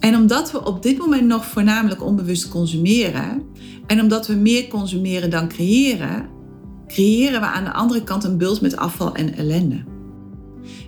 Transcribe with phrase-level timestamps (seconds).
[0.00, 3.42] En omdat we op dit moment nog voornamelijk onbewust consumeren
[3.86, 6.28] en omdat we meer consumeren dan creëren,
[6.86, 9.84] creëren we aan de andere kant een bult met afval en ellende.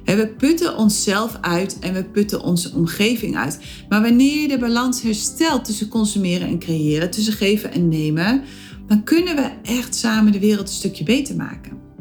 [0.04, 3.60] We putten onszelf uit en we putten onze omgeving uit.
[3.88, 8.42] Maar wanneer je de balans herstelt tussen consumeren en creëren, tussen geven en nemen,
[8.86, 11.91] dan kunnen we echt samen de wereld een stukje beter maken.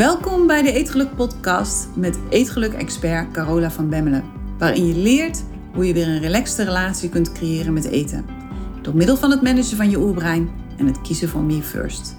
[0.00, 4.24] Welkom bij de Eetgeluk Podcast met Eetgeluk-expert Carola van Bemmelen,
[4.58, 8.24] waarin je leert hoe je weer een relaxte relatie kunt creëren met eten.
[8.82, 12.16] Door middel van het managen van je oerbrein en het kiezen van me first.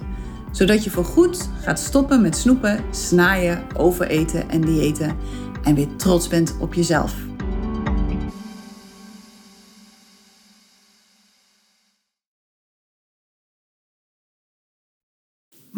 [0.52, 5.16] Zodat je voorgoed gaat stoppen met snoepen, snaaien, overeten en diëten
[5.64, 7.16] en weer trots bent op jezelf.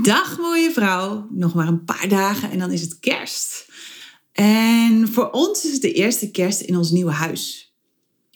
[0.02, 3.66] Dag mooie vrouw, nog maar een paar dagen en dan is het kerst.
[4.32, 7.74] En voor ons is het de eerste kerst in ons nieuwe huis.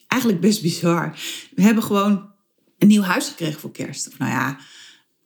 [0.08, 1.20] Eigenlijk best bizar.
[1.56, 2.32] We hebben gewoon
[2.78, 4.10] een nieuw huis gekregen voor kerst.
[4.18, 4.60] Nou ja,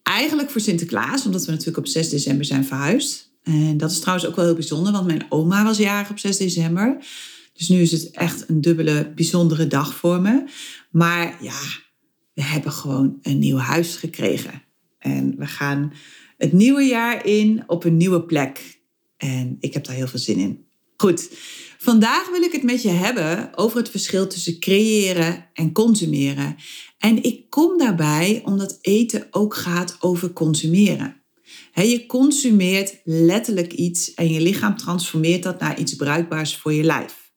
[0.03, 3.31] eigenlijk voor Sinterklaas, omdat we natuurlijk op 6 december zijn verhuisd.
[3.43, 6.37] En dat is trouwens ook wel heel bijzonder, want mijn oma was jarig op 6
[6.37, 7.05] december.
[7.53, 10.43] Dus nu is het echt een dubbele bijzondere dag voor me.
[10.91, 11.59] Maar ja,
[12.33, 14.69] we hebben gewoon een nieuw huis gekregen.
[15.01, 15.93] En we gaan
[16.37, 18.79] het nieuwe jaar in op een nieuwe plek.
[19.17, 20.65] En ik heb daar heel veel zin in.
[20.97, 21.29] Goed,
[21.77, 26.55] vandaag wil ik het met je hebben over het verschil tussen creëren en consumeren.
[26.97, 31.21] En ik kom daarbij omdat eten ook gaat over consumeren.
[31.73, 37.31] je consumeert letterlijk iets en je lichaam transformeert dat naar iets bruikbaars voor je lijf.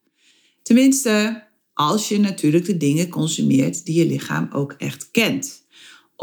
[0.62, 5.63] Tenminste, als je natuurlijk de dingen consumeert die je lichaam ook echt kent.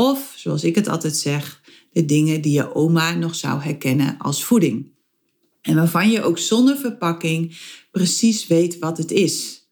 [0.01, 4.43] Of, zoals ik het altijd zeg, de dingen die je oma nog zou herkennen als
[4.43, 4.91] voeding.
[5.61, 7.57] En waarvan je ook zonder verpakking
[7.91, 9.65] precies weet wat het is.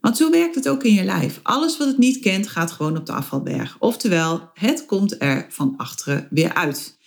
[0.00, 1.40] Want zo werkt het ook in je lijf.
[1.42, 3.76] Alles wat het niet kent gaat gewoon op de afvalberg.
[3.78, 6.98] Oftewel, het komt er van achteren weer uit.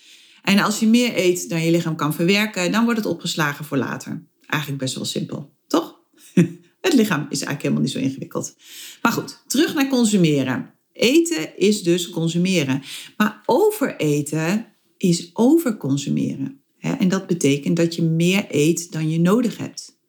[0.41, 3.77] En als je meer eet dan je lichaam kan verwerken, dan wordt het opgeslagen voor
[3.77, 4.23] later.
[4.45, 5.99] Eigenlijk best wel simpel, toch?
[6.81, 8.55] Het lichaam is eigenlijk helemaal niet zo ingewikkeld.
[9.01, 10.75] Maar goed, terug naar consumeren.
[10.97, 12.81] Eten is dus consumeren.
[13.17, 14.65] Maar overeten
[14.97, 16.61] is overconsumeren.
[16.79, 19.99] En dat betekent dat je meer eet dan je nodig hebt.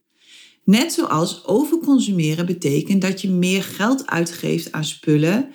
[0.64, 5.50] Net zoals overconsumeren betekent dat je meer geld uitgeeft aan spullen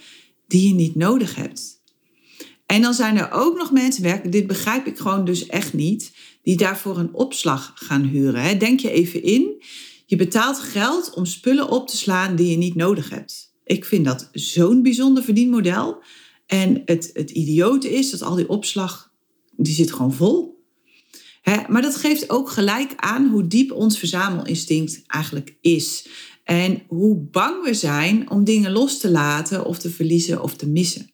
[0.48, 1.82] die je niet nodig hebt.
[2.66, 6.58] En dan zijn er ook nog mensen, dit begrijp ik gewoon dus echt niet, die
[6.58, 8.60] daarvoor een opslag gaan huren.
[8.60, 9.64] Denk je even in,
[10.06, 13.53] je betaalt geld om spullen op te slaan die je niet nodig hebt.
[13.66, 16.04] Ik vind dat zo'n bijzonder verdienmodel.
[16.46, 19.14] En het, het idiote is dat al die opslag,
[19.56, 20.64] die zit gewoon vol.
[21.68, 26.08] maar dat geeft ook gelijk aan hoe diep ons versamelinstinct eigenlijk is.
[26.44, 30.68] En hoe bang we zijn om dingen los te laten of te verliezen of te
[30.68, 31.12] missen.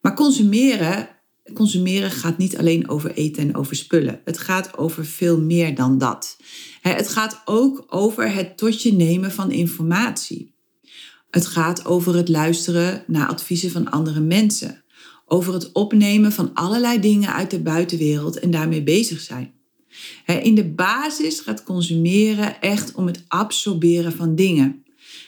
[0.00, 1.08] Maar consumeren,
[1.54, 4.20] consumeren gaat niet alleen over eten en over spullen.
[4.24, 6.36] Het gaat over veel meer dan dat.
[6.80, 10.54] Het gaat ook over het tot je nemen van informatie.
[11.30, 14.84] Het gaat over het luisteren naar adviezen van andere mensen.
[15.26, 19.52] Over het opnemen van allerlei dingen uit de buitenwereld en daarmee bezig zijn.
[20.42, 24.82] In de basis gaat consumeren echt om het absorberen van dingen.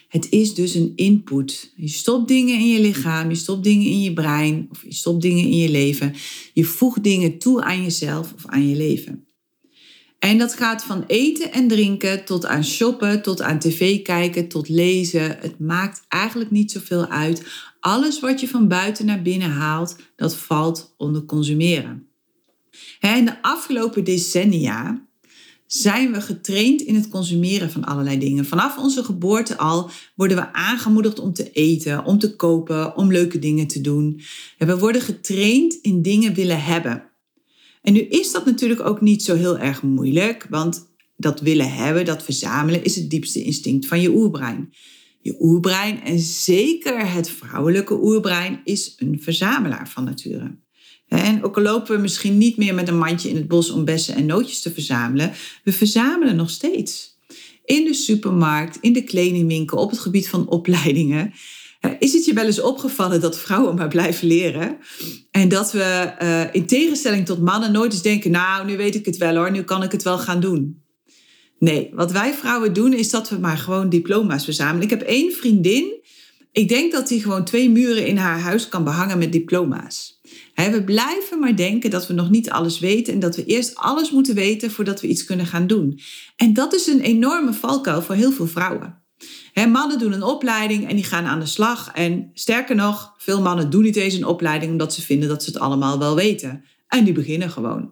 [0.09, 1.73] Het is dus een input.
[1.77, 5.23] Je stopt dingen in je lichaam, je stopt dingen in je brein of je stopt
[5.23, 6.15] dingen in je leven.
[6.55, 9.25] Je voegt dingen toe aan jezelf of aan je leven.
[10.21, 14.69] En dat gaat van eten en drinken tot aan shoppen, tot aan tv kijken, tot
[14.69, 15.37] lezen.
[15.41, 17.47] Het maakt eigenlijk niet zoveel uit.
[17.81, 22.07] Alles wat je van buiten naar binnen haalt, dat valt onder consumeren.
[23.01, 25.07] In de afgelopen decennia
[25.67, 28.45] zijn we getraind in het consumeren van allerlei dingen.
[28.45, 33.39] Vanaf onze geboorte al worden we aangemoedigd om te eten, om te kopen, om leuke
[33.39, 34.21] dingen te doen.
[34.59, 37.10] we worden getraind in dingen willen hebben.
[37.83, 42.05] En nu is dat natuurlijk ook niet zo heel erg moeilijk, want dat willen hebben,
[42.05, 44.73] dat verzamelen, is het diepste instinct van je oerbrein.
[45.23, 50.59] Je oerbrein, en zeker het vrouwelijke oerbrein, is een verzamelaar van nature.
[51.09, 53.85] En ook al lopen we misschien niet meer met een mandje in het bos om
[53.85, 55.33] bessen en nootjes te verzamelen,
[55.65, 57.19] we verzamelen nog steeds.
[57.65, 61.33] In de supermarkt, in de kledingwinkel, op het gebied van opleidingen.
[61.99, 64.79] Is het je wel eens opgevallen dat vrouwen maar blijven leren?
[65.31, 69.07] En dat we uh, in tegenstelling tot mannen nooit eens denken: Nou, nu weet ik
[69.07, 70.83] het wel hoor, nu kan ik het wel gaan doen.
[71.59, 74.83] Nee, wat wij vrouwen doen is dat we maar gewoon diploma's verzamelen.
[74.83, 76.01] Ik heb één vriendin,
[76.53, 80.21] ik denk dat die gewoon twee muren in haar huis kan behangen met diploma's.
[80.55, 84.11] we blijven maar denken dat we nog niet alles weten en dat we eerst alles
[84.11, 86.01] moeten weten voordat we iets kunnen gaan doen.
[86.37, 89.00] En dat is een enorme valkuil voor heel veel vrouwen.
[89.69, 91.91] Mannen doen een opleiding en die gaan aan de slag.
[91.95, 95.51] En sterker nog, veel mannen doen niet eens een opleiding omdat ze vinden dat ze
[95.51, 96.65] het allemaal wel weten.
[96.89, 97.91] En die beginnen gewoon.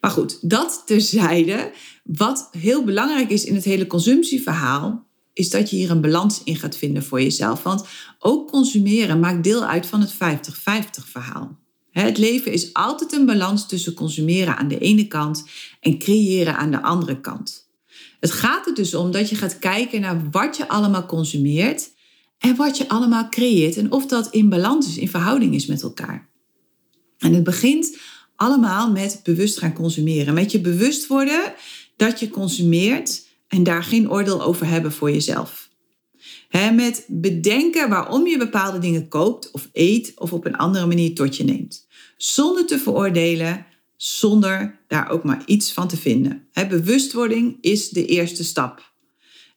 [0.00, 1.72] Maar goed, dat terzijde.
[2.04, 6.56] Wat heel belangrijk is in het hele consumptieverhaal, is dat je hier een balans in
[6.56, 7.62] gaat vinden voor jezelf.
[7.62, 7.84] Want
[8.18, 10.16] ook consumeren maakt deel uit van het 50-50
[11.04, 11.58] verhaal.
[11.90, 15.44] Het leven is altijd een balans tussen consumeren aan de ene kant
[15.80, 17.70] en creëren aan de andere kant.
[18.22, 21.90] Het gaat er dus om dat je gaat kijken naar wat je allemaal consumeert
[22.38, 25.82] en wat je allemaal creëert en of dat in balans is, in verhouding is met
[25.82, 26.28] elkaar.
[27.18, 27.96] En het begint
[28.36, 30.34] allemaal met bewust gaan consumeren.
[30.34, 31.54] Met je bewust worden
[31.96, 35.70] dat je consumeert en daar geen oordeel over hebben voor jezelf.
[36.50, 41.36] met bedenken waarom je bepaalde dingen koopt of eet of op een andere manier tot
[41.36, 41.86] je neemt.
[42.16, 43.66] Zonder te veroordelen,
[44.02, 46.48] zonder daar ook maar iets van te vinden.
[46.52, 48.92] bewustwording is de eerste stap.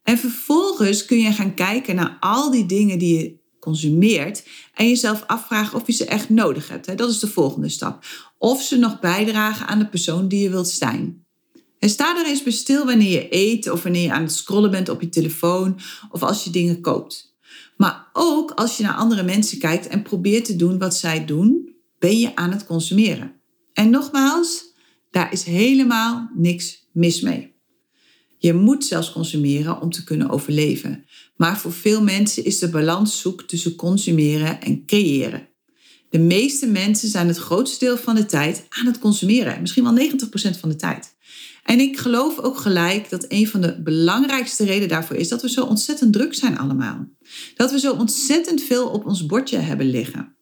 [0.04, 5.24] En vervolgens kun je gaan kijken naar al die dingen die je consumeert en jezelf
[5.28, 6.98] afvragen of je ze echt nodig hebt.
[6.98, 8.06] Dat is de volgende stap.
[8.38, 11.26] Of ze nog bijdragen aan de persoon die je wilt zijn.
[11.80, 14.72] En sta er eens bij stil wanneer je eet of wanneer je aan het scrollen
[14.72, 15.80] bent op je telefoon
[16.12, 17.36] of als je dingen koopt.
[17.78, 21.76] Maar ook als je naar andere mensen kijkt en probeert te doen wat zij doen,
[22.00, 23.44] ben je aan het consumeren.
[23.76, 24.74] En nogmaals,
[25.12, 27.54] daar is helemaal niks mis mee.
[28.38, 31.06] Je moet zelfs consumeren om te kunnen overleven.
[31.36, 35.48] Maar voor veel mensen is de balans zoek tussen consumeren en creëren.
[36.10, 39.62] De meeste mensen zijn het grootste deel van de tijd aan het consumeren.
[39.62, 40.10] Misschien wel
[40.56, 41.16] 90% van de tijd.
[41.64, 45.50] En ik geloof ook gelijk dat een van de belangrijkste redenen daarvoor is dat we
[45.50, 47.10] zo ontzettend druk zijn allemaal.
[47.56, 50.35] Dat we zo ontzettend veel op ons bordje hebben liggen.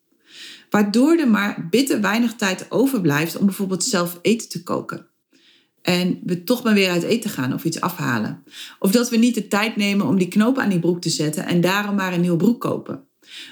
[0.74, 5.08] Waardoor er maar bitter weinig tijd overblijft om bijvoorbeeld zelf eten te koken.
[5.82, 8.44] En we toch maar weer uit eten gaan of iets afhalen.
[8.80, 11.46] Of dat we niet de tijd nemen om die knoop aan die broek te zetten
[11.46, 13.08] en daarom maar een nieuwe broek kopen.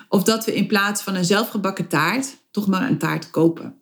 [0.10, 3.82] Of dat we in plaats van een zelfgebakken taart toch maar een taart kopen.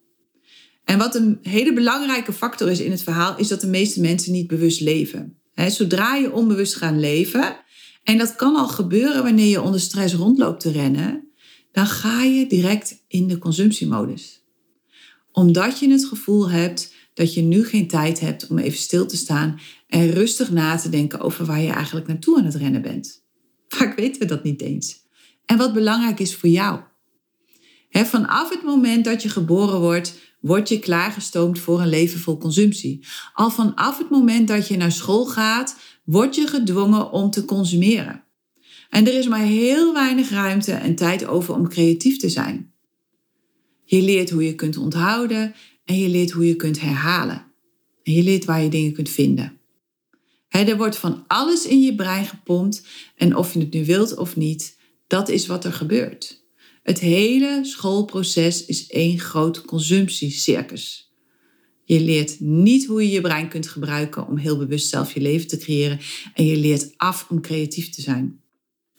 [0.84, 4.32] En wat een hele belangrijke factor is in het verhaal, is dat de meeste mensen
[4.32, 5.38] niet bewust leven.
[5.68, 7.58] zodra je onbewust gaat leven,
[8.04, 11.29] en dat kan al gebeuren wanneer je onder stress rondloopt te rennen,
[11.72, 14.44] dan ga je direct in de consumptiemodus.
[15.32, 19.18] Omdat je het gevoel hebt dat je nu geen tijd hebt om even stil te
[19.18, 23.24] staan en rustig na te denken over waar je eigenlijk naartoe aan het rennen bent.
[23.68, 25.08] Vaak weten we dat niet eens.
[25.46, 26.80] En wat belangrijk is voor jou.
[27.90, 33.06] vanaf het moment dat je geboren wordt, word je klaargestoomd voor een leven vol consumptie.
[33.34, 38.24] Al vanaf het moment dat je naar school gaat, word je gedwongen om te consumeren.
[38.90, 42.74] En er is maar heel weinig ruimte en tijd over om creatief te zijn.
[43.84, 45.56] Je leert hoe je kunt onthouden
[45.86, 47.46] en je leert hoe je kunt herhalen.
[48.04, 49.58] En je leert waar je dingen kunt vinden.
[50.50, 52.84] er wordt van alles in je brein gepompt
[53.16, 54.78] en of je het nu wilt of niet,
[55.08, 56.44] dat is wat er gebeurt.
[56.84, 61.14] Het hele schoolproces is één groot consumptiecircus.
[61.84, 65.48] Je leert niet hoe je je brein kunt gebruiken om heel bewust zelf je leven
[65.48, 66.00] te creëren.
[66.34, 68.42] En je leert af om creatief te zijn.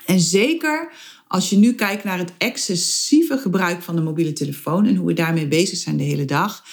[0.06, 0.93] En zeker
[1.26, 5.12] als je nu kijkt naar het excessieve gebruik van de mobiele telefoon en hoe we
[5.12, 6.64] daarmee bezig zijn de hele dag,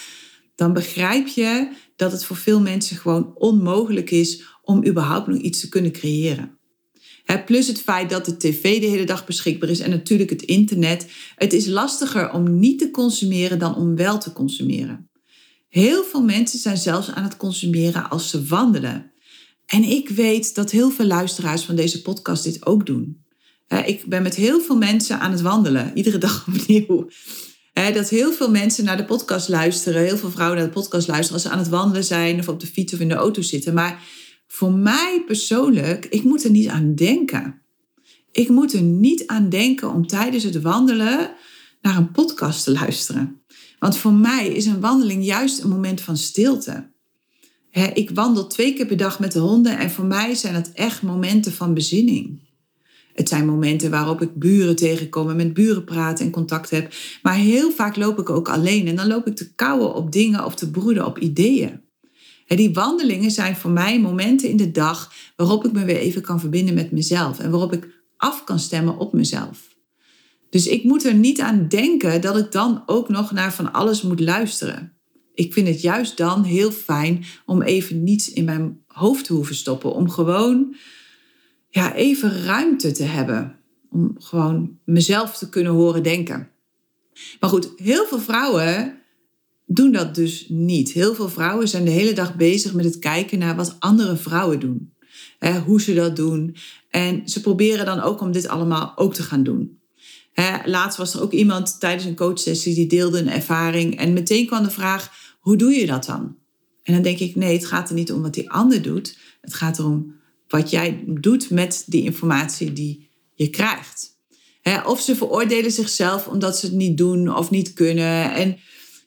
[0.56, 5.60] dan begrijp je dat het voor veel mensen gewoon onmogelijk is om überhaupt nog iets
[5.60, 6.58] te kunnen creëren
[7.36, 11.08] plus het feit dat de tv de hele dag beschikbaar is en natuurlijk het internet.
[11.36, 15.10] Het is lastiger om niet te consumeren dan om wel te consumeren.
[15.70, 19.12] Heel veel mensen zijn zelfs aan het consumeren als ze wandelen.
[19.68, 23.26] En ik weet dat heel veel luisteraars van deze podcast dit ook doen.
[23.86, 27.10] Ik ben met heel veel mensen aan het wandelen, iedere dag opnieuw.
[27.74, 31.34] Dat heel veel mensen naar de podcast luisteren, heel veel vrouwen naar de podcast luisteren
[31.34, 33.74] als ze aan het wandelen zijn of op de fiets of in de auto zitten.
[33.74, 34.04] Maar
[34.48, 37.62] voor mij persoonlijk, ik moet er niet aan denken.
[38.32, 41.36] Ik moet er niet aan denken om tijdens het wandelen
[41.82, 43.42] naar een podcast te luisteren.
[43.80, 46.92] Want voor mij is een wandeling juist een moment van stilte.
[47.86, 51.02] Ik wandel twee keer per dag met de honden en voor mij zijn dat echt
[51.02, 52.40] momenten van bezinning.
[53.14, 56.94] Het zijn momenten waarop ik buren tegenkom en met buren praat en contact heb.
[57.22, 60.46] Maar heel vaak loop ik ook alleen en dan loop ik te kauwen op dingen
[60.46, 61.82] of te broeden op ideeën.
[62.48, 66.40] Die wandelingen zijn voor mij momenten in de dag waarop ik me weer even kan
[66.40, 69.76] verbinden met mezelf en waarop ik af kan stemmen op mezelf.
[70.50, 74.02] Dus ik moet er niet aan denken dat ik dan ook nog naar van alles
[74.02, 74.97] moet luisteren.
[75.38, 79.56] Ik vind het juist dan heel fijn om even niets in mijn hoofd te hoeven
[79.56, 79.94] stoppen.
[79.94, 80.76] Om gewoon
[81.70, 83.60] ja, even ruimte te hebben.
[83.90, 86.50] Om gewoon mezelf te kunnen horen denken.
[87.40, 88.98] Maar goed, heel veel vrouwen
[89.66, 90.92] doen dat dus niet.
[90.92, 94.60] Heel veel vrouwen zijn de hele dag bezig met het kijken naar wat andere vrouwen
[94.60, 94.94] doen.
[95.66, 96.56] hoe ze dat doen.
[96.90, 99.80] En ze proberen dan ook om dit allemaal ook te gaan doen.
[100.66, 103.98] laatst was er ook iemand tijdens een coachsessie die deelde een ervaring.
[103.98, 106.36] En meteen kwam de vraag, hoe doe je dat dan?
[106.84, 109.18] En dan denk ik, nee, het gaat er niet om wat die ander doet.
[109.42, 110.16] Het gaat erom
[110.48, 114.16] wat jij doet met die informatie die je krijgt.
[114.86, 118.34] of ze veroordelen zichzelf omdat ze het niet doen of niet kunnen.
[118.34, 118.58] En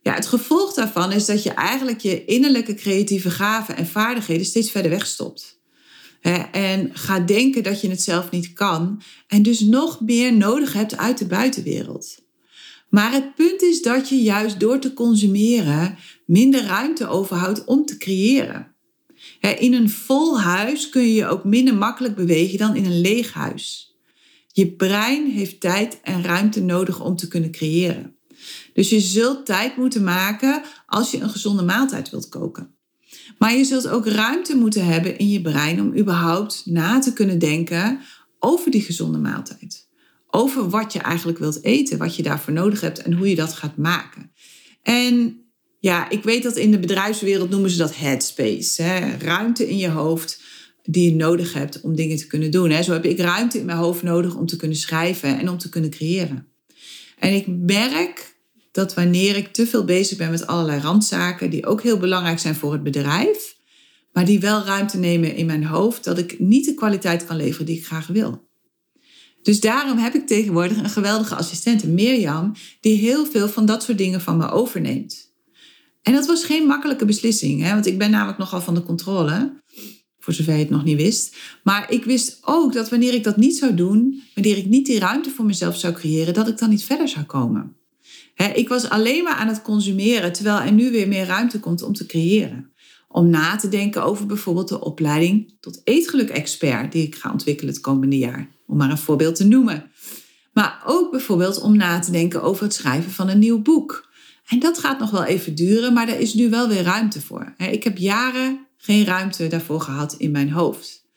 [0.02, 4.70] ja, het gevolg daarvan is dat je eigenlijk je innerlijke creatieve gaven en vaardigheden steeds
[4.70, 5.60] verder wegstopt.
[6.52, 10.96] En gaat denken dat je het zelf niet kan en dus nog meer nodig hebt
[10.96, 12.28] uit de buitenwereld.
[12.90, 17.96] Maar het punt is dat je juist door te consumeren minder ruimte overhoudt om te
[17.96, 18.74] creëren.
[19.58, 23.32] In een vol huis kun je je ook minder makkelijk bewegen dan in een leeg
[23.32, 23.94] huis.
[24.52, 28.16] Je brein heeft tijd en ruimte nodig om te kunnen creëren.
[28.72, 32.74] Dus je zult tijd moeten maken als je een gezonde maaltijd wilt koken.
[33.38, 37.38] Maar je zult ook ruimte moeten hebben in je brein om überhaupt na te kunnen
[37.38, 38.00] denken
[38.38, 39.88] over die gezonde maaltijd.
[40.30, 43.52] Over wat je eigenlijk wilt eten, wat je daarvoor nodig hebt en hoe je dat
[43.52, 44.32] gaat maken.
[44.82, 45.44] En
[45.80, 48.82] ja, ik weet dat in de bedrijfswereld noemen ze dat headspace.
[48.82, 49.16] Hè?
[49.16, 50.42] Ruimte in je hoofd
[50.82, 52.70] die je nodig hebt om dingen te kunnen doen.
[52.70, 52.82] Hè?
[52.82, 55.68] Zo heb ik ruimte in mijn hoofd nodig om te kunnen schrijven en om te
[55.68, 56.46] kunnen creëren.
[57.18, 58.38] En ik merk
[58.72, 62.54] dat wanneer ik te veel bezig ben met allerlei randzaken, die ook heel belangrijk zijn
[62.54, 63.56] voor het bedrijf,
[64.12, 67.66] maar die wel ruimte nemen in mijn hoofd, dat ik niet de kwaliteit kan leveren
[67.66, 68.48] die ik graag wil.
[69.42, 73.98] Dus daarom heb ik tegenwoordig een geweldige assistente, Mirjam, die heel veel van dat soort
[73.98, 75.30] dingen van me overneemt.
[76.02, 77.72] En dat was geen makkelijke beslissing, hè?
[77.72, 79.62] want ik ben namelijk nogal van de controle,
[80.18, 81.36] voor zover je het nog niet wist.
[81.64, 84.98] Maar ik wist ook dat wanneer ik dat niet zou doen, wanneer ik niet die
[84.98, 87.76] ruimte voor mezelf zou creëren, dat ik dan niet verder zou komen.
[88.54, 91.92] ik was alleen maar aan het consumeren, terwijl er nu weer meer ruimte komt om
[91.92, 92.72] te creëren.
[93.08, 97.82] Om na te denken over bijvoorbeeld de opleiding tot eetgeluk-expert die ik ga ontwikkelen het
[97.82, 98.48] komende jaar.
[98.70, 99.90] Om maar een voorbeeld te noemen.
[100.52, 104.08] Maar ook bijvoorbeeld om na te denken over het schrijven van een nieuw boek.
[104.46, 107.54] En dat gaat nog wel even duren, maar daar is nu wel weer ruimte voor.
[107.56, 111.08] Ik heb jaren geen ruimte daarvoor gehad in mijn hoofd.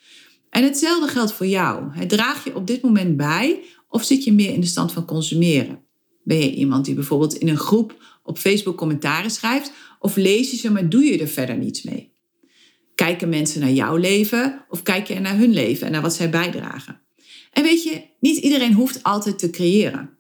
[0.50, 2.06] En hetzelfde geldt voor jou.
[2.08, 5.80] Draag je op dit moment bij of zit je meer in de stand van consumeren?
[6.24, 10.58] Ben je iemand die bijvoorbeeld in een groep op Facebook commentaren schrijft of lees je
[10.58, 12.14] ze, maar doe je er verder niets mee?
[12.96, 16.30] Kijken mensen naar jouw leven of kijk je naar hun leven en naar wat zij
[16.30, 17.02] bijdragen?
[17.54, 20.18] En weet je, niet iedereen hoeft altijd te creëren.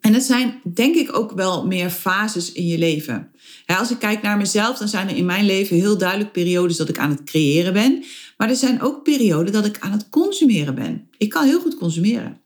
[0.00, 3.30] En dat zijn denk ik ook wel meer fases in je leven.
[3.66, 6.88] als ik kijk naar mezelf, dan zijn er in mijn leven heel duidelijk periodes dat
[6.88, 8.04] ik aan het creëren ben.
[8.36, 11.08] Maar er zijn ook perioden dat ik aan het consumeren ben.
[11.18, 12.40] Ik kan heel goed consumeren.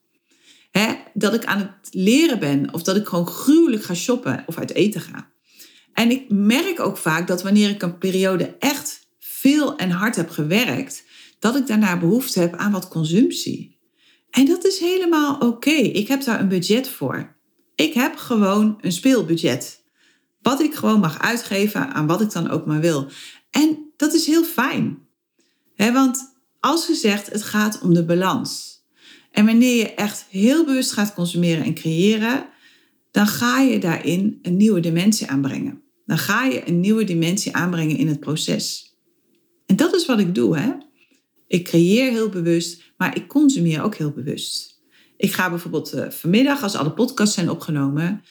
[1.15, 4.75] dat ik aan het leren ben of dat ik gewoon gruwelijk ga shoppen of uit
[4.75, 5.31] eten ga.
[5.93, 10.31] En ik merk ook vaak dat wanneer ik een periode echt veel en hard heb
[10.31, 11.05] gewerkt,
[11.39, 13.80] dat ik daarna behoefte heb aan wat consumptie.
[14.31, 15.71] En dat is helemaal oké.
[15.71, 17.37] Ik heb daar een budget voor.
[17.75, 19.83] Ik heb gewoon een speelbudget.
[20.43, 23.09] Wat ik gewoon mag uitgeven aan wat ik dan ook maar wil.
[23.51, 24.99] En dat is heel fijn.
[25.77, 28.79] want als gezegd, het gaat om de balans.
[29.31, 32.49] En wanneer je echt heel bewust gaat consumeren en creëren,
[33.11, 35.83] dan ga je daarin een nieuwe dimensie aanbrengen.
[36.07, 38.95] Dan ga je een nieuwe dimensie aanbrengen in het proces.
[39.67, 40.59] En dat is wat ik doe.
[40.59, 40.73] Hè?
[41.47, 44.81] Ik creëer heel bewust, maar ik consumeer ook heel bewust.
[45.17, 48.23] Ik ga bijvoorbeeld uh, vanmiddag, als alle podcasts zijn opgenomen,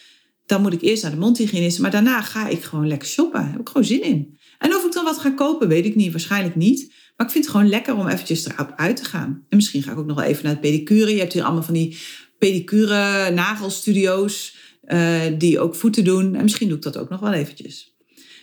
[0.45, 1.79] dan moet ik eerst naar de mondhygiënist.
[1.79, 3.39] Maar daarna ga ik gewoon lekker shoppen.
[3.39, 4.37] Daar heb ik gewoon zin in.
[4.59, 6.11] En of ik dan wat ga kopen, weet ik niet.
[6.11, 6.93] Waarschijnlijk niet.
[7.17, 9.45] Maar ik vind het gewoon lekker om eventjes erop uit te gaan.
[9.49, 11.11] En misschien ga ik ook nog wel even naar het pedicure.
[11.11, 11.97] Je hebt hier allemaal van die
[12.37, 16.35] pedicure nagelstudio's uh, die ook voeten doen.
[16.35, 17.95] En misschien doe ik dat ook nog wel eventjes.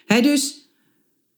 [0.07, 0.66] Dus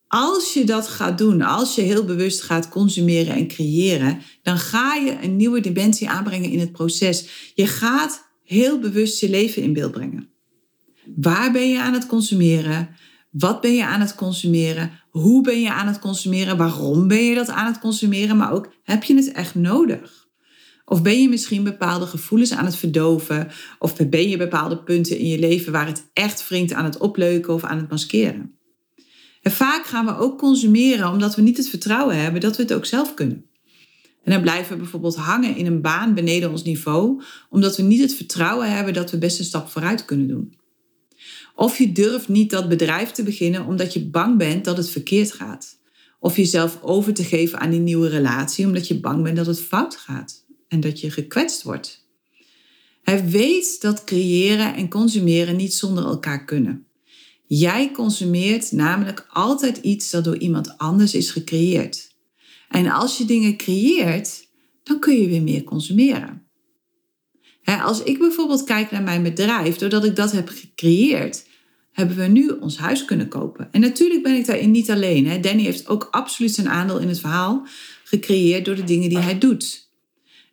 [0.08, 4.94] als je dat gaat doen, als je heel bewust gaat consumeren en creëren, dan ga
[4.94, 7.52] je een nieuwe dimensie aanbrengen in het proces.
[7.54, 10.28] Je gaat heel bewust je leven in beeld brengen.
[11.16, 12.88] Waar ben je aan het consumeren?
[13.30, 14.90] Wat ben je aan het consumeren?
[15.10, 16.56] Hoe ben je aan het consumeren?
[16.56, 18.36] Waarom ben je dat aan het consumeren?
[18.36, 20.26] Maar ook, heb je het echt nodig?
[20.84, 23.48] Of ben je misschien bepaalde gevoelens aan het verdoven?
[23.78, 27.54] Of ben je bepaalde punten in je leven waar het echt wringt aan het opleuken
[27.54, 28.57] of aan het maskeren?
[29.42, 32.72] En vaak gaan we ook consumeren omdat we niet het vertrouwen hebben dat we het
[32.72, 33.44] ook zelf kunnen.
[34.24, 38.00] En dan blijven we bijvoorbeeld hangen in een baan beneden ons niveau, omdat we niet
[38.00, 40.56] het vertrouwen hebben dat we best een stap vooruit kunnen doen.
[41.54, 45.32] Of je durft niet dat bedrijf te beginnen omdat je bang bent dat het verkeerd
[45.32, 45.78] gaat.
[46.20, 49.60] Of jezelf over te geven aan die nieuwe relatie omdat je bang bent dat het
[49.60, 52.06] fout gaat en dat je gekwetst wordt.
[53.02, 56.87] Hij weet dat creëren en consumeren niet zonder elkaar kunnen.
[57.48, 62.16] Jij consumeert namelijk altijd iets dat door iemand anders is gecreëerd.
[62.68, 64.48] En als je dingen creëert,
[64.82, 66.42] dan kun je weer meer consumeren.
[67.64, 71.46] als ik bijvoorbeeld kijk naar mijn bedrijf, doordat ik dat heb gecreëerd,
[71.92, 73.68] hebben we nu ons huis kunnen kopen.
[73.70, 75.40] En natuurlijk ben ik daarin niet alleen.
[75.40, 77.66] Danny heeft ook absoluut zijn aandeel in het verhaal
[78.04, 79.90] gecreëerd door de dingen die hij doet.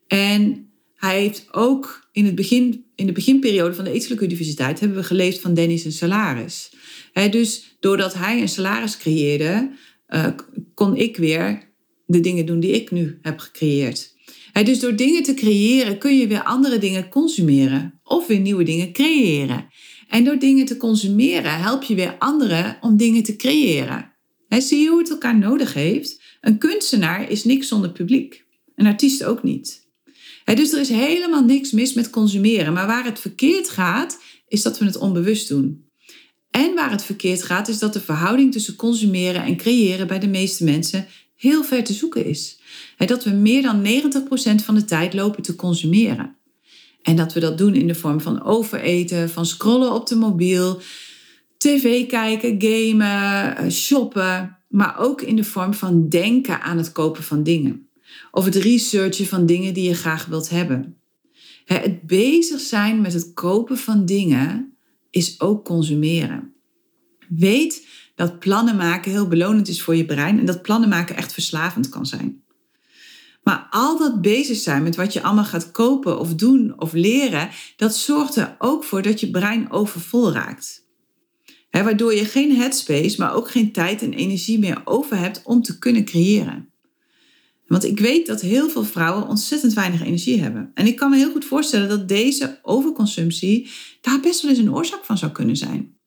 [0.08, 4.98] En hij heeft ook in, het begin, in de beginperiode van de Etelijke Universiteit hebben
[4.98, 6.75] we geleefd van Danny's salaris.
[7.24, 9.72] Dus doordat hij een salaris creëerde,
[10.10, 10.28] uh,
[10.74, 11.74] kon ik weer
[12.06, 14.14] de dingen doen die ik nu heb gecreëerd.
[14.64, 18.92] dus door dingen te creëren kun je weer andere dingen consumeren of weer nieuwe dingen
[18.92, 19.68] creëren.
[20.10, 24.12] En door dingen te consumeren help je weer anderen om dingen te creëren.
[24.50, 26.22] zie je hoe het elkaar nodig heeft?
[26.42, 28.46] Een kunstenaar is niks zonder publiek.
[28.76, 29.88] Een artiest ook niet.
[30.46, 32.74] dus er is helemaal niks mis met consumeren.
[32.74, 35.85] Maar waar het verkeerd gaat, is dat we het onbewust doen.
[36.56, 40.28] En waar het verkeerd gaat, is dat de verhouding tussen consumeren en creëren bij de
[40.28, 42.60] meeste mensen heel ver te zoeken is.
[42.98, 46.36] Dat we meer dan 90% van de tijd lopen te consumeren.
[47.02, 50.82] En dat we dat doen in de vorm van overeten, van scrollen op de mobiel,
[51.58, 57.24] tv kijken, gamen, eh, shoppen, maar ook in de vorm van denken aan het kopen
[57.24, 57.90] van dingen.
[58.32, 60.98] Of het researchen van dingen die je graag wilt hebben.
[61.66, 64.75] Het bezig zijn met het kopen van dingen
[65.16, 66.54] is ook consumeren.
[67.28, 71.34] Weet dat plannen maken heel belonend is voor je brein en dat plannen maken echt
[71.34, 72.44] verslavend kan zijn.
[73.44, 77.50] Maar al dat bezig zijn met wat je allemaal gaat kopen of doen of leren,
[77.76, 80.84] dat zorgt er ook voor dat je brein overvol raakt.
[81.70, 85.78] waardoor je geen headspace, maar ook geen tijd en energie meer over hebt om te
[85.78, 86.70] kunnen creëren.
[87.68, 90.72] Want ik weet dat heel veel vrouwen ontzettend weinig energie hebben.
[90.74, 93.70] En ik kan me heel goed voorstellen dat deze overconsumptie
[94.02, 95.98] daar best wel eens een oorzaak van zou kunnen zijn.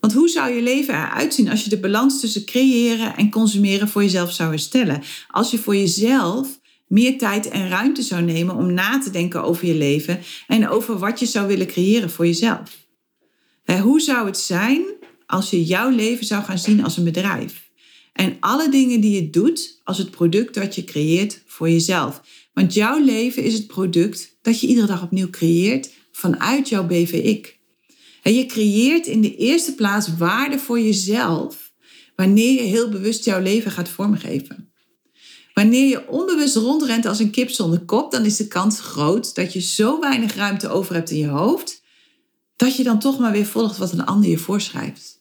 [0.00, 3.88] Want hoe zou je leven eruit zien als je de balans tussen creëren en consumeren
[3.88, 5.02] voor jezelf zou herstellen?
[5.28, 9.66] Als je voor jezelf meer tijd en ruimte zou nemen om na te denken over
[9.66, 12.86] je leven en over wat je zou willen creëren voor jezelf.
[13.82, 14.82] Hoe zou het zijn
[15.26, 17.69] als je jouw leven zou gaan zien als een bedrijf?
[18.12, 22.20] En alle dingen die je doet als het product dat je creëert voor jezelf.
[22.52, 27.58] Want jouw leven is het product dat je iedere dag opnieuw creëert vanuit jouw BVIK.
[28.22, 31.72] En je creëert in de eerste plaats waarde voor jezelf
[32.16, 34.72] wanneer je heel bewust jouw leven gaat vormgeven.
[35.54, 39.52] Wanneer je onbewust rondrent als een kip zonder kop, dan is de kans groot dat
[39.52, 41.82] je zo weinig ruimte over hebt in je hoofd,
[42.56, 45.19] dat je dan toch maar weer volgt wat een ander je voorschrijft.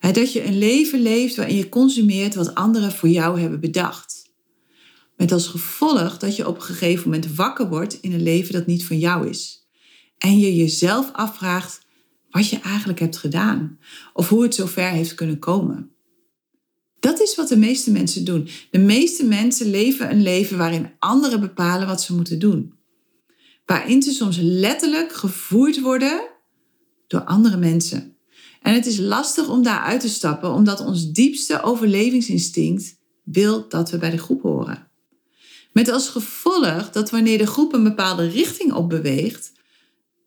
[0.00, 4.32] Dat je een leven leeft waarin je consumeert wat anderen voor jou hebben bedacht.
[5.16, 8.66] Met als gevolg dat je op een gegeven moment wakker wordt in een leven dat
[8.66, 9.68] niet van jou is.
[10.18, 11.80] En je jezelf afvraagt
[12.30, 13.78] wat je eigenlijk hebt gedaan
[14.12, 15.90] of hoe het zover heeft kunnen komen.
[17.00, 18.48] Dat is wat de meeste mensen doen.
[18.70, 22.74] De meeste mensen leven een leven waarin anderen bepalen wat ze moeten doen.
[23.64, 26.28] Waarin ze soms letterlijk gevoerd worden
[27.06, 28.16] door andere mensen.
[28.60, 33.90] En het is lastig om daar uit te stappen, omdat ons diepste overlevingsinstinct wil dat
[33.90, 34.88] we bij de groep horen.
[35.72, 39.52] Met als gevolg dat wanneer de groep een bepaalde richting op beweegt,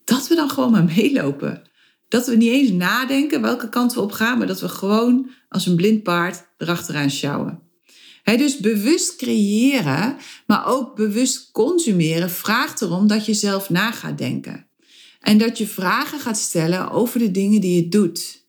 [0.03, 1.61] dat we dan gewoon maar meelopen.
[2.07, 5.65] Dat we niet eens nadenken welke kant we op gaan, maar dat we gewoon als
[5.65, 7.61] een blind paard erachteraan sjouwen.
[8.23, 10.17] dus bewust creëren,
[10.47, 14.67] maar ook bewust consumeren, vraagt erom dat je zelf na gaat denken.
[15.23, 18.45] En dat je vragen gaat stellen over de dingen die je doet.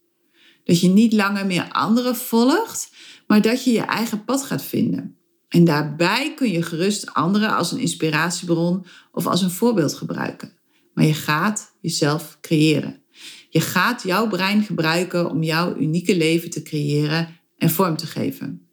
[0.64, 2.90] Dat je niet langer meer anderen volgt,
[3.26, 5.16] maar dat je je eigen pad gaat vinden.
[5.48, 10.52] En daarbij kun je gerust anderen als een inspiratiebron of als een voorbeeld gebruiken.
[10.94, 13.02] Maar je gaat jezelf creëren.
[13.48, 18.68] Je gaat jouw brein gebruiken om jouw unieke leven te creëren en vorm te geven.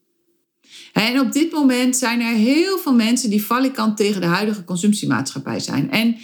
[0.93, 5.59] En op dit moment zijn er heel veel mensen die valikant tegen de huidige consumptiemaatschappij
[5.59, 5.91] zijn.
[5.91, 6.17] En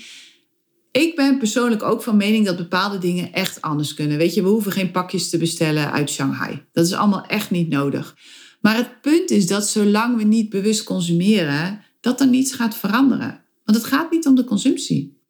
[0.98, 4.18] ik ben persoonlijk ook van mening dat bepaalde dingen echt anders kunnen.
[4.18, 6.66] Weet je, we hoeven geen pakjes te bestellen uit Shanghai.
[6.72, 8.18] Dat is allemaal echt niet nodig.
[8.62, 13.44] Maar het punt is dat zolang we niet bewust consumeren, dat er niets gaat veranderen.
[13.64, 15.22] Want het gaat niet om de consumptie.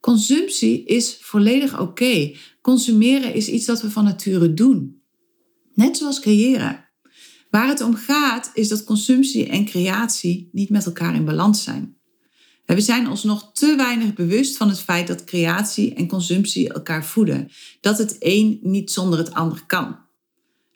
[0.00, 2.34] Consumptie is volledig oké.
[2.60, 5.02] Consumeren is iets dat we van nature doen.
[5.74, 6.88] Net zoals creëren.
[7.50, 11.97] Waar het om gaat is dat consumptie en creatie niet met elkaar in balans zijn.
[12.74, 17.04] We zijn ons nog te weinig bewust van het feit dat creatie en consumptie elkaar
[17.04, 17.50] voeden.
[17.80, 19.98] Dat het een niet zonder het ander kan.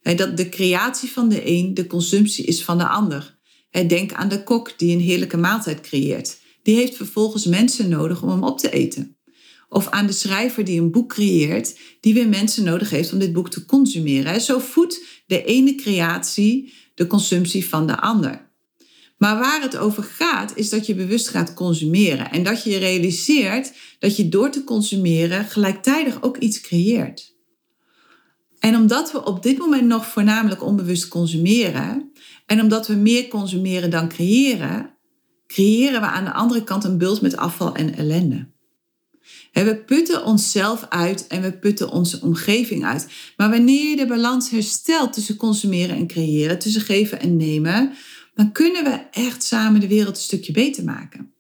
[0.03, 3.39] Dat de creatie van de een de consumptie is van de ander.
[3.71, 6.41] Denk aan de kok die een heerlijke maaltijd creëert.
[6.63, 9.17] Die heeft vervolgens mensen nodig om hem op te eten.
[9.69, 13.33] of aan de schrijver die een boek creëert, die weer mensen nodig heeft om dit
[13.33, 14.41] boek te consumeren.
[14.41, 18.52] Zo voedt de ene creatie de consumptie van de ander.
[19.23, 22.79] Maar waar het over gaat, is dat je bewust gaat consumeren en dat je je
[22.79, 27.37] realiseert dat je door te consumeren gelijktijdig ook iets creëert.
[28.59, 32.13] En omdat we op dit moment nog voornamelijk onbewust consumeren
[32.47, 34.95] en omdat we meer consumeren dan creëren,
[35.47, 38.51] creëren we aan de andere kant een bult met afval en ellende.
[39.53, 43.09] We putten onszelf uit en we putten onze omgeving uit.
[43.37, 47.93] Maar wanneer je de balans herstelt tussen consumeren en creëren, tussen geven en nemen,
[48.35, 51.33] dan kunnen we echt samen de wereld een stukje beter maken.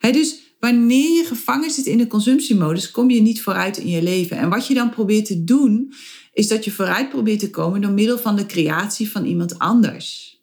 [0.00, 4.36] dus wanneer je gevangen zit in de consumptiemodus, kom je niet vooruit in je leven.
[4.36, 5.92] En wat je dan probeert te doen,
[6.32, 10.34] is dat je vooruit probeert te komen door middel van de creatie van iemand anders.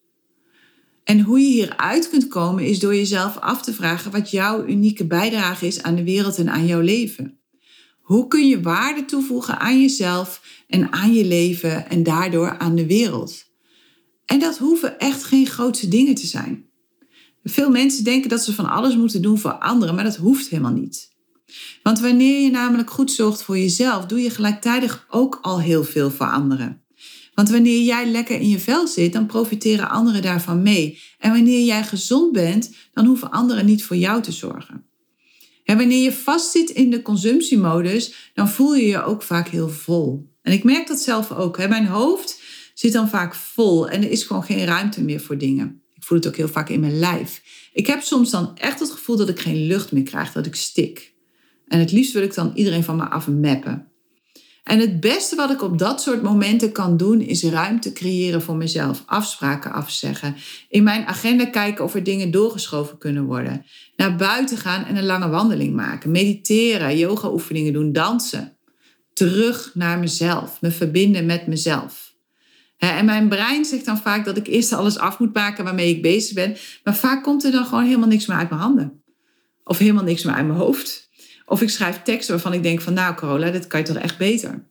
[1.04, 5.08] En hoe je hieruit kunt komen is door jezelf af te vragen wat jouw unieke
[5.08, 7.40] bijdrage is aan de wereld en aan jouw leven.
[8.02, 12.86] Hoe kun je waarde toevoegen aan jezelf en aan je leven en daardoor aan de
[12.86, 13.51] wereld?
[14.32, 16.65] En dat hoeven echt geen grootse dingen te zijn.
[17.44, 20.72] Veel mensen denken dat ze van alles moeten doen voor anderen, maar dat hoeft helemaal
[20.72, 21.10] niet.
[21.84, 26.12] Want wanneer je namelijk goed zorgt voor jezelf, doe je gelijktijdig ook al heel veel
[26.12, 26.84] voor anderen.
[27.34, 31.00] Want wanneer jij lekker in je vel zit, dan profiteren anderen daarvan mee.
[31.17, 34.86] En wanneer jij gezond bent, dan hoeven anderen niet voor jou te zorgen.
[35.63, 40.30] En wanneer je vastzit in de consumptiemodus, dan voel je je ook vaak heel vol.
[40.41, 41.58] En ik merk dat zelf ook.
[41.58, 41.67] Hè.
[41.67, 42.41] Mijn hoofd
[42.82, 45.82] zit dan vaak vol en er is gewoon geen ruimte meer voor dingen.
[45.94, 47.41] Ik voel het ook heel vaak in mijn lijf.
[47.74, 50.56] Ik heb soms dan echt het gevoel dat ik geen lucht meer krijg, dat ik
[50.56, 51.13] stik.
[51.67, 53.88] En het liefst wil ik dan iedereen van me afmeppen.
[54.63, 58.56] En het beste wat ik op dat soort momenten kan doen, is ruimte creëren voor
[58.56, 59.04] mezelf.
[59.06, 60.36] Afspraken afzeggen.
[60.70, 63.65] In mijn agenda kijken of er dingen doorgeschoven kunnen worden.
[63.96, 66.12] Naar buiten gaan en een lange wandeling maken.
[66.12, 68.58] Mediteren, yoga-oefeningen doen, dansen.
[69.13, 70.62] Terug naar mezelf.
[70.62, 72.11] Me verbinden met mezelf.
[72.89, 76.02] En mijn brein zegt dan vaak dat ik eerst alles af moet maken waarmee ik
[76.02, 76.56] bezig ben.
[76.84, 79.04] Maar vaak komt er dan gewoon helemaal niks meer uit mijn handen.
[79.63, 81.10] Of helemaal niks meer uit mijn hoofd.
[81.46, 84.17] Of ik schrijf teksten waarvan ik denk van nou Carola, dit kan je toch echt
[84.17, 84.65] beter.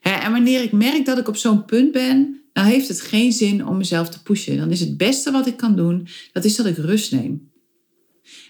[0.00, 3.66] en wanneer ik merk dat ik op zo'n punt ben, dan heeft het geen zin
[3.66, 4.56] om mezelf te pushen.
[4.56, 7.50] Dan is het beste wat ik kan doen, dat is dat ik rust neem.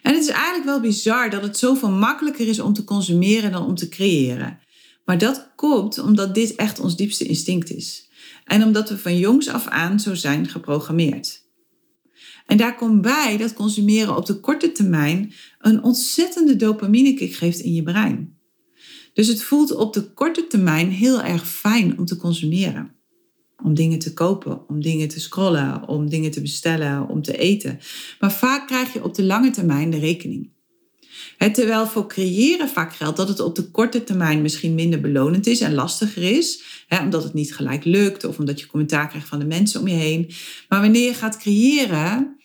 [0.02, 3.66] En het is eigenlijk wel bizar dat het zoveel makkelijker is om te consumeren dan
[3.66, 4.58] om te creëren.
[5.04, 8.05] Maar dat komt omdat dit echt ons diepste instinct is.
[8.46, 11.44] En omdat we van jongs af aan zo zijn geprogrammeerd.
[12.46, 17.72] En daar komt bij dat consumeren op de korte termijn een ontzettende dopaminekick geeft in
[17.72, 18.38] je brein.
[19.12, 22.94] Dus het voelt op de korte termijn heel erg fijn om te consumeren.
[23.62, 27.78] Om dingen te kopen, om dingen te scrollen, om dingen te bestellen, om te eten.
[28.20, 30.50] Maar vaak krijg je op de lange termijn de rekening.
[31.38, 35.60] Terwijl voor creëren vaak geldt dat het op de korte termijn misschien minder belonend is
[35.60, 36.62] en lastiger is,
[37.02, 39.94] omdat het niet gelijk lukt of omdat je commentaar krijgt van de mensen om je
[39.94, 40.30] heen.
[40.68, 42.36] Maar wanneer je gaat creëren,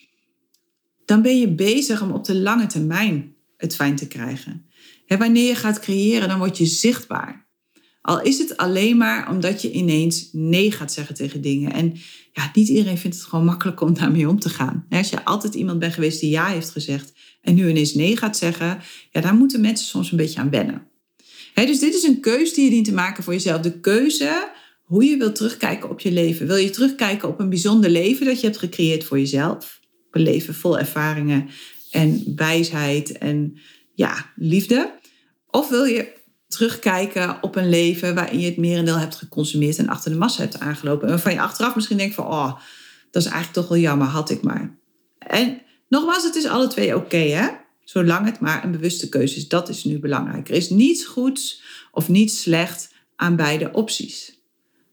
[1.06, 4.66] dan ben je bezig om op de lange termijn het fijn te krijgen.
[5.08, 7.50] wanneer je gaat creëren, dan word je zichtbaar.
[8.02, 11.74] Al is het alleen maar omdat je ineens nee gaat zeggen tegen dingen.
[11.74, 11.94] En
[12.34, 14.86] ja, niet iedereen vindt het gewoon makkelijk om daarmee om te gaan.
[14.90, 18.38] Als je altijd iemand bent geweest die ja heeft gezegd en nu ineens nee gaat
[18.38, 18.80] zeggen,
[19.12, 20.88] ja, daar moeten mensen soms een beetje aan wennen.
[21.54, 23.62] dus dit is een keuze die je dient te maken voor jezelf.
[23.62, 24.50] De keuze
[24.84, 26.48] hoe je wilt terugkijken op je leven.
[26.48, 29.80] Wil je terugkijken op een bijzonder leven dat je hebt gecreëerd voor jezelf?
[30.12, 31.50] een leven vol ervaringen
[31.92, 33.60] en wijsheid en
[33.94, 34.94] ja, liefde?
[35.48, 36.14] Of wil je
[36.48, 40.60] terugkijken op een leven waarin je het merendeel hebt geconsumeerd en achter de massa hebt
[40.60, 41.04] aangelopen?
[41.04, 42.60] En waarvan je achteraf misschien denkt van, oh,
[43.12, 44.78] dat is eigenlijk toch wel jammer, had ik maar.
[45.20, 47.48] En nogmaals, het is alle twee oké, hè?
[47.84, 50.50] Zolang het maar een bewuste keuze is, dat is nu belangrijk.
[50.50, 54.40] Er is niets goeds of niets slecht aan beide opties.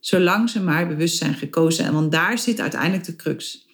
[0.01, 1.85] Zolang ze maar bewust zijn gekozen.
[1.85, 3.67] En want daar zit uiteindelijk de crux.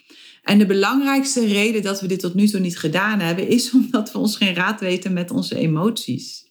[0.43, 4.13] En de belangrijkste reden dat we dit tot nu toe niet gedaan hebben, is omdat
[4.13, 6.45] we ons geen raad weten met onze emoties.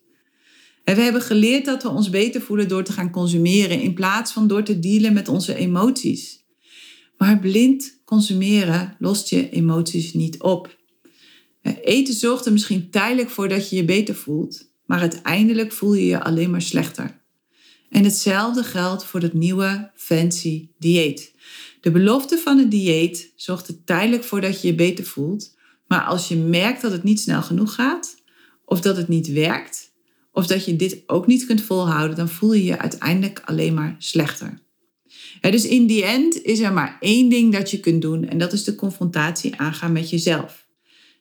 [0.83, 4.31] En we hebben geleerd dat we ons beter voelen door te gaan consumeren in plaats
[4.31, 6.45] van door te dealen met onze emoties.
[7.17, 10.77] Maar blind consumeren lost je emoties niet op.
[11.83, 16.05] Eten zorgt er misschien tijdelijk voor dat je je beter voelt, maar uiteindelijk voel je
[16.05, 17.21] je alleen maar slechter.
[17.89, 21.33] En hetzelfde geldt voor het nieuwe fancy dieet.
[21.81, 25.55] De belofte van het dieet zorgt er tijdelijk voor dat je je beter voelt.
[25.87, 28.15] Maar als je merkt dat het niet snel genoeg gaat,
[28.65, 29.91] of dat het niet werkt,
[30.31, 33.95] of dat je dit ook niet kunt volhouden, dan voel je je uiteindelijk alleen maar
[33.97, 34.62] slechter.
[35.41, 38.53] Dus in die end is er maar één ding dat je kunt doen en dat
[38.53, 40.67] is de confrontatie aangaan met jezelf.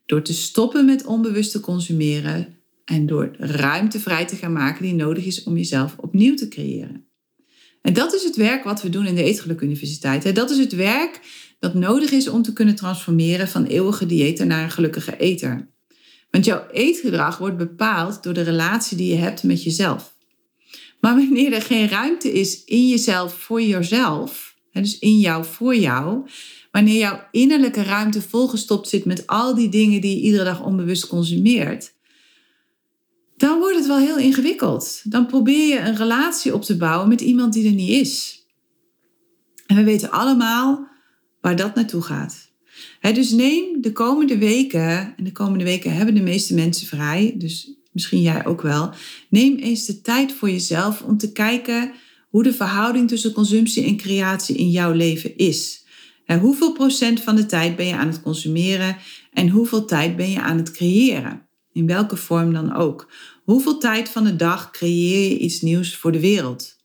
[0.07, 4.95] Door te stoppen met onbewust te consumeren En door ruimte vrij te gaan maken die
[4.95, 7.07] nodig is om jezelf opnieuw te creëren.
[7.83, 10.35] En dat is het werk wat we doen in de Eetgeluk Universiteit.
[10.35, 11.21] Dat is het werk
[11.59, 15.69] dat nodig is om te kunnen transformeren van eeuwige diëten naar een gelukkige eter.
[16.31, 20.12] Want jouw eetgedrag wordt bepaald door de relatie die je hebt met jezelf.
[21.03, 26.29] Maar wanneer er geen ruimte is in jezelf voor jezelf, dus in jou voor jou,
[26.71, 31.07] wanneer jouw innerlijke ruimte volgestopt zit met al die dingen die je iedere dag onbewust
[31.07, 31.95] consumeert,
[33.37, 35.03] dan wordt het wel heel ingewikkeld.
[35.05, 38.45] Dan probeer je een relatie op te bouwen met iemand die er niet is.
[39.67, 40.89] En we weten allemaal
[41.41, 42.51] waar dat naartoe gaat.
[43.01, 47.82] dus neem de komende weken, en de komende weken hebben de meeste mensen vrij, dus
[47.93, 48.93] misschien jij ook wel,
[49.29, 51.93] neem eens de tijd voor jezelf om te kijken
[52.29, 55.85] hoe de verhouding tussen consumptie en creatie in jouw leven is.
[56.41, 58.97] Hoeveel procent van de tijd ben je aan het consumeren
[59.33, 61.47] en hoeveel tijd ben je aan het creëren?
[61.73, 63.11] In welke vorm dan ook.
[63.45, 66.81] Hoeveel tijd van de dag creëer je iets nieuws voor de wereld?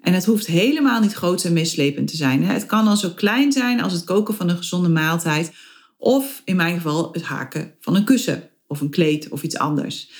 [0.00, 2.44] En het hoeft helemaal niet groot en meeslepend te zijn.
[2.44, 5.52] Het kan al zo klein zijn als het koken van een gezonde maaltijd.
[5.98, 10.10] Of in mijn geval het haken van een kussen of een kleed of iets anders.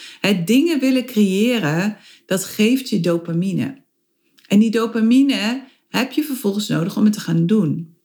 [0.44, 3.82] Dingen willen creëren, dat geeft je dopamine.
[4.46, 7.96] En die dopamine heb je vervolgens nodig om het te gaan doen.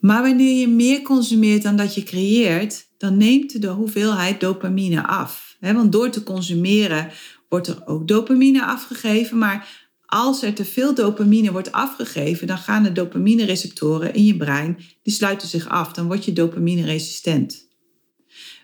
[0.00, 5.56] Maar wanneer je meer consumeert dan dat je creëert, dan neemt de hoeveelheid dopamine af.
[5.60, 7.10] Want door te consumeren
[7.48, 12.82] wordt er ook dopamine afgegeven, maar als er te veel dopamine wordt afgegeven, dan gaan
[12.82, 15.92] de dopamine-receptoren in je brein, die sluiten zich af.
[15.92, 17.70] Dan word je dopamine-resistent.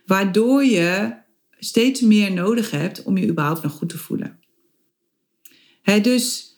[0.08, 1.14] Waardoor je
[1.58, 4.38] steeds meer nodig hebt om je überhaupt nog goed te voelen.
[6.02, 6.56] dus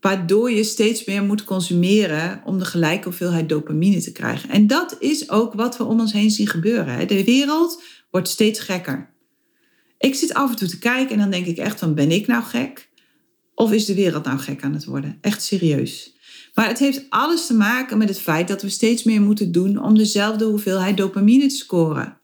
[0.00, 4.50] waardoor je steeds meer moet consumeren om de gelijke hoeveelheid dopamine te krijgen.
[4.50, 7.08] En dat is ook wat we om ons heen zien gebeuren.
[7.08, 9.10] De wereld wordt steeds gekker.
[9.98, 12.26] Ik zit af en toe te kijken en dan denk ik echt van ben ik
[12.26, 12.90] nou gek?
[13.54, 15.18] Of is de wereld nou gek aan het worden?
[15.20, 16.16] Echt serieus.
[16.54, 19.82] Maar het heeft alles te maken met het feit dat we steeds meer moeten doen
[19.82, 22.18] om dezelfde hoeveelheid dopamine te scoren.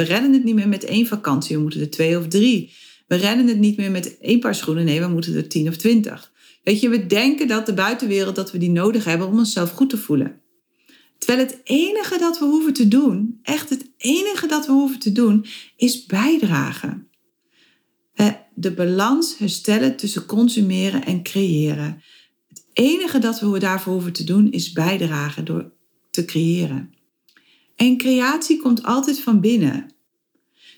[0.00, 2.72] We redden het niet meer met één vakantie, we moeten er twee of drie.
[3.06, 5.76] We redden het niet meer met één paar schoenen, nee, we moeten er tien of
[5.76, 6.32] twintig.
[6.62, 9.90] Weet je, we denken dat de buitenwereld, dat we die nodig hebben om onszelf goed
[9.90, 10.40] te voelen.
[11.18, 15.12] Terwijl het enige dat we hoeven te doen, echt het enige dat we hoeven te
[15.12, 17.10] doen, is bijdragen
[18.60, 22.02] de balans herstellen tussen consumeren en creëren.
[22.48, 25.70] Het enige dat we daarvoor hoeven te doen is bijdragen door
[26.10, 26.94] te creëren.
[27.80, 29.94] En creatie komt altijd van binnen.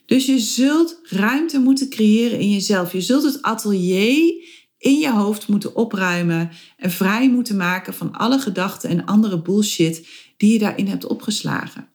[0.06, 2.92] Dus je zult ruimte moeten creëren in jezelf.
[2.92, 4.44] Je zult het atelier
[4.78, 10.06] in je hoofd moeten opruimen en vrij moeten maken van alle gedachten en andere bullshit
[10.36, 11.88] die je daarin hebt opgeslagen.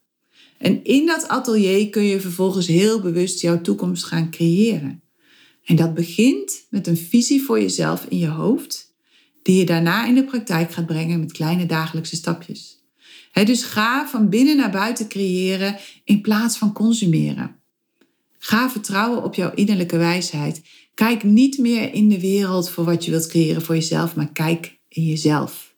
[0.57, 5.03] En in dat atelier kun je vervolgens heel bewust jouw toekomst gaan creëren.
[5.63, 8.95] En dat begint met een visie voor jezelf in je hoofd,
[9.41, 12.76] die je daarna in de praktijk gaat brengen met kleine dagelijkse stapjes.
[13.45, 17.55] Dus ga van binnen naar buiten creëren in plaats van consumeren.
[18.37, 20.61] Ga vertrouwen op jouw innerlijke wijsheid.
[20.93, 24.79] Kijk niet meer in de wereld voor wat je wilt creëren voor jezelf, maar kijk
[24.89, 25.75] in jezelf.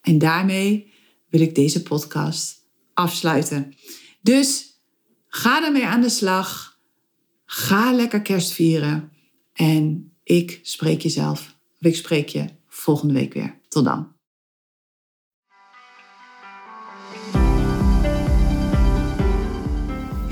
[0.00, 0.92] En daarmee
[1.28, 3.74] wil ik deze podcast afsluiten.
[4.20, 4.80] Dus
[5.28, 6.78] ga ermee aan de slag.
[7.44, 9.12] Ga lekker kerst vieren.
[9.52, 13.58] En ik spreek jezelf, of ik spreek je volgende week weer.
[13.68, 14.15] Tot dan.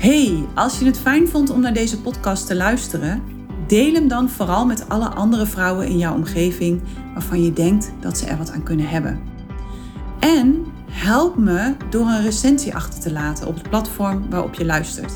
[0.05, 3.23] Hey, als je het fijn vond om naar deze podcast te luisteren,
[3.67, 6.81] deel hem dan vooral met alle andere vrouwen in jouw omgeving
[7.13, 9.19] waarvan je denkt dat ze er wat aan kunnen hebben.
[10.19, 15.13] En help me door een recensie achter te laten op het platform waarop je luistert.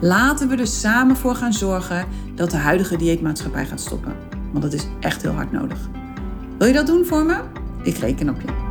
[0.00, 4.16] Laten we er samen voor gaan zorgen dat de huidige dieetmaatschappij gaat stoppen.
[4.50, 5.78] Want dat is echt heel hard nodig.
[6.58, 7.40] Wil je dat doen voor me?
[7.82, 8.65] Ik reken op je.